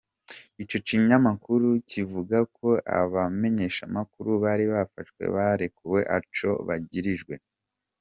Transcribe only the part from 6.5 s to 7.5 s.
bagirijwe.